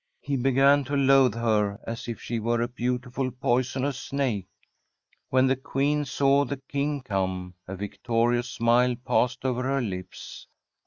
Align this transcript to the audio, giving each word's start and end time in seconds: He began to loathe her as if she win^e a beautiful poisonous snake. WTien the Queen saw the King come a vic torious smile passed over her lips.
He 0.19 0.35
began 0.35 0.83
to 0.85 0.95
loathe 0.97 1.35
her 1.35 1.79
as 1.85 2.07
if 2.07 2.19
she 2.19 2.39
win^e 2.39 2.63
a 2.63 2.67
beautiful 2.67 3.29
poisonous 3.29 3.99
snake. 3.99 4.47
WTien 5.31 5.47
the 5.47 5.55
Queen 5.55 6.05
saw 6.05 6.43
the 6.43 6.57
King 6.57 7.01
come 7.03 7.53
a 7.67 7.75
vic 7.75 8.01
torious 8.01 8.45
smile 8.49 8.95
passed 9.05 9.45
over 9.45 9.61
her 9.61 9.79
lips. 9.79 10.47